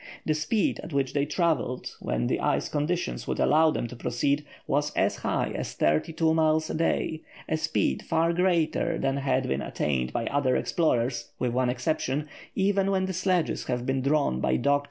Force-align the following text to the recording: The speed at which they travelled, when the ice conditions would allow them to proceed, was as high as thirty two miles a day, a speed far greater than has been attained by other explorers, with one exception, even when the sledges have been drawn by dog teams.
The 0.25 0.33
speed 0.33 0.79
at 0.81 0.93
which 0.93 1.13
they 1.13 1.27
travelled, 1.27 1.95
when 1.99 2.25
the 2.25 2.39
ice 2.39 2.67
conditions 2.69 3.27
would 3.27 3.39
allow 3.39 3.69
them 3.69 3.85
to 3.89 3.95
proceed, 3.95 4.43
was 4.65 4.91
as 4.95 5.17
high 5.17 5.51
as 5.53 5.73
thirty 5.73 6.11
two 6.11 6.33
miles 6.33 6.71
a 6.71 6.73
day, 6.73 7.21
a 7.47 7.55
speed 7.55 8.01
far 8.01 8.33
greater 8.33 8.97
than 8.97 9.17
has 9.17 9.45
been 9.45 9.61
attained 9.61 10.11
by 10.11 10.25
other 10.25 10.55
explorers, 10.55 11.29
with 11.37 11.51
one 11.53 11.69
exception, 11.69 12.27
even 12.55 12.89
when 12.89 13.05
the 13.05 13.13
sledges 13.13 13.65
have 13.65 13.85
been 13.85 14.01
drawn 14.01 14.39
by 14.41 14.55
dog 14.57 14.77
teams. 14.77 14.79